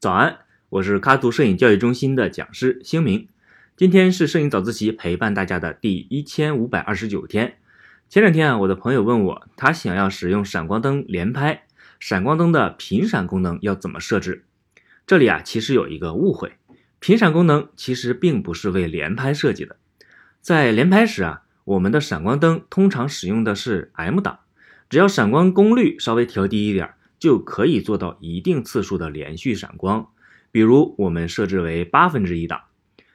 [0.00, 3.28] 早安，我是卡图摄影教育中心的讲师星明。
[3.76, 7.58] 今天是摄影早自习陪伴大家的第一千五百二十九天。
[8.08, 11.64] 前两天啊，我的朋友问我，他想要使用闪光灯连拍，
[12.00, 14.44] 闪光灯的频闪功能要怎么设置？
[15.06, 16.52] 这里啊，其实有一个误会，
[16.98, 19.76] 频闪功能其实并不是为连拍设计的。
[20.40, 24.40] 在连拍时啊，我们的闪光灯通常使用的是 M 档，
[24.92, 26.90] 只要闪光功率稍微调低一点。
[27.18, 30.08] 就可以做到一定次数的连续闪光，
[30.50, 32.62] 比如我们设置为八分之一档，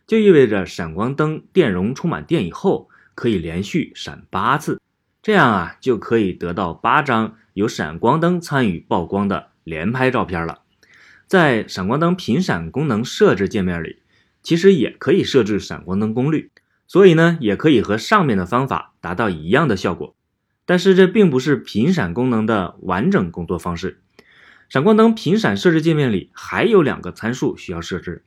[0.07, 4.79] 就意味着闪光灯电容充满电以后，可以连续闪八次，
[5.21, 10.61] 这样啊就可以得到八张有闪光灯参与曝光的连拍照片了。
[11.27, 13.97] 在闪光灯频闪功能设置界面里，
[14.41, 16.49] 其实也可以设置闪光灯功率，
[16.87, 20.15] 所以呢，也可以和上面的方法达到一样的效果。
[20.67, 24.01] 但是这并不是频闪功能的完整工作方式。
[24.67, 28.25] 闪光灯频闪设置界面里还有两个参数需要设置，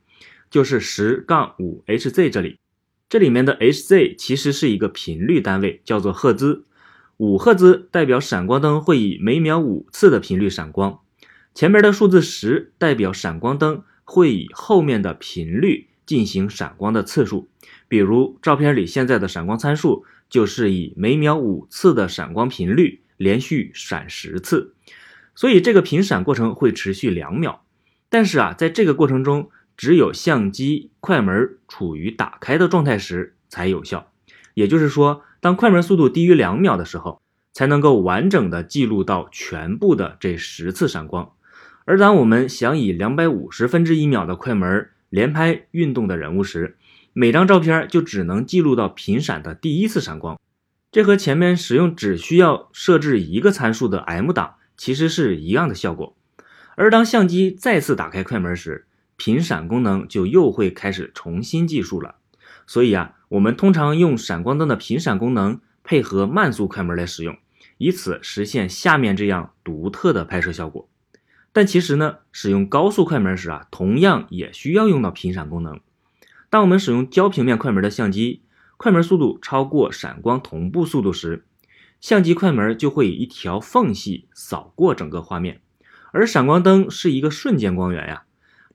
[0.49, 2.57] 就是十杠五 Hz 这里，
[3.07, 6.65] 这里面的 Hz 其实是一个频率单位，叫做赫兹。
[7.17, 10.99] 五赫兹代表闪光灯会以每秒五次的频率闪光，
[11.53, 17.47] 前面的数字十代表闪光灯会以后面的频率进行闪光的次数。
[17.87, 20.05] 比如照片里现在的闪光参数。
[20.31, 24.73] 就是以每秒五次的闪光频率连续闪十次，
[25.35, 27.65] 所以这个频闪过程会持续两秒。
[28.09, 34.09] 但是啊，在这个过程中，只有相机快门处于打开的状态时才有效。
[34.53, 37.21] 也就是说，当快门速度低于两秒的时候，
[37.51, 41.33] 才能够完整的记录到全部的这十次闪光。
[41.83, 46.77] 而当我们想以两百五十分之一秒的快门连拍运动的人物时，
[47.13, 50.39] 每张照片就只能记录到频闪的第一次闪光，
[50.93, 56.15] 这和前面使用只需要设置一个参数的 M 档其实是一样的效果。
[56.75, 58.87] 而当相机再次打开快门时，
[59.17, 62.15] 频闪功能就又会开始重新计数了。
[62.65, 67.37] 所以啊，我们通常用闪光灯的频闪功能配合慢速快门来使用，
[67.77, 70.87] 以此实现下面这样独特的拍摄效果。
[71.51, 75.81] 但其实呢，使用高速快门时啊，同样也需要用到频闪功能。
[76.51, 78.41] 当我们使用焦平面快门的相机，
[78.75, 81.45] 快门速度超过闪光同步速度时，
[82.01, 85.61] 相机快门就会以一条缝隙扫过整个画面。
[86.11, 88.23] 而闪光灯是一个瞬间光源呀，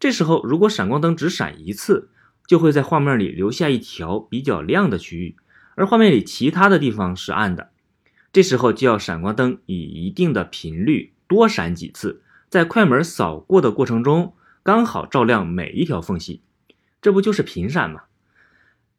[0.00, 2.08] 这时候如果闪光灯只闪一次，
[2.46, 5.36] 就会在画面里留下一条比较亮的区域，
[5.74, 7.68] 而画面里其他的地方是暗的。
[8.32, 14.32] 这时候就要闪光灯以一定的频率多闪几次，在快门扫过的过程中，
[14.62, 16.40] 刚好照亮每一条缝隙。
[17.00, 18.02] 这不就是频闪吗？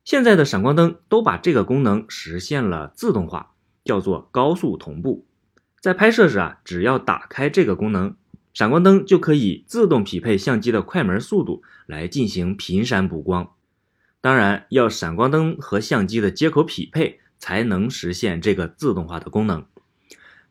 [0.03, 3.53] 现在的闪光灯都把这个功能实现了自动化，
[3.83, 5.25] 叫做高速同步。
[5.81, 8.15] 在拍摄时啊，只要打开这个功能，
[8.53, 13.51] 闪光灯就可以自动匹配相机的快门速度来进行频闪补光。
[14.21, 19.65] 当然，要闪光灯和相机的接口匹配，才能实现这个自动化的功能。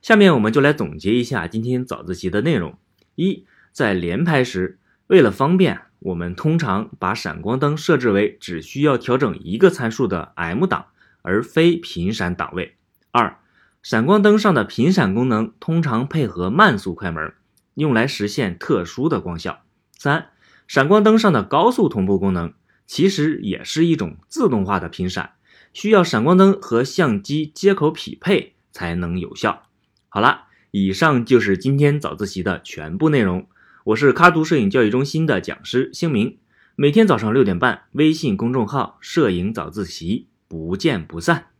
[0.00, 2.78] 下面我们就来总结一下今天早自习的内容：
[3.16, 4.78] 一，在连拍时，
[5.08, 5.82] 为了方便。
[6.00, 10.86] 我们通常把闪光灯设置为只需要调整一个参数的 M 档，
[11.22, 12.76] 而非频闪档位。
[13.10, 13.38] 二，
[13.82, 17.32] 闪光灯上的频闪功能通常配合慢速快门，
[17.74, 19.62] 用来实现特殊的光效。
[19.98, 20.28] 三，
[20.68, 22.52] 闪光灯上的高速同步功能
[22.86, 25.32] 其实也是一种自动化的频闪，
[25.72, 29.62] 需要闪光灯和相机接口匹配才能有效。
[30.08, 33.48] 好了，以上就是今天早自习的全部内容。
[33.86, 36.38] 我是喀图摄影教育中心的讲师星明，
[36.74, 41.50] 每天早上六点半，微信公众号“摄影早自习”，不见不散。